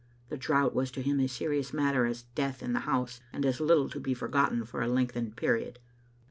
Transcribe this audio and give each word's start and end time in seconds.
The 0.29 0.35
drought 0.37 0.73
was 0.73 0.89
to 0.93 1.01
him 1.03 1.19
as 1.19 1.31
seri 1.31 1.59
ous 1.59 1.73
a 1.73 1.75
matter 1.75 2.07
as 2.07 2.23
death 2.33 2.63
in 2.63 2.73
the 2.73 2.79
house, 2.89 3.21
and 3.31 3.45
as 3.45 3.59
little 3.61 3.87
to 3.89 3.99
be 3.99 4.15
forgotten 4.15 4.65
for 4.65 4.81
a 4.81 4.87
lengthened 4.87 5.35
period. 5.35 5.77